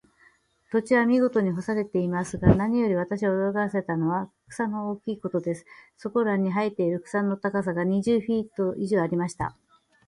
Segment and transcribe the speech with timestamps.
[0.71, 5.63] 土地は見事に耕されていますが、何より私を驚かしたのは、草の大きいことです。
[5.95, 9.55] そこらに生えている草の高さが、二十フィート以上ありました。